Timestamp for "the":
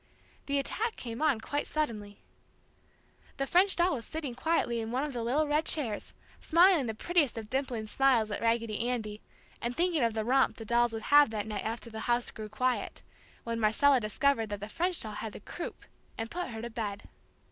0.47-0.57, 3.37-3.45, 5.13-5.21, 6.87-6.95, 10.15-10.25, 10.57-10.65, 11.91-11.99, 14.59-14.67, 15.33-15.39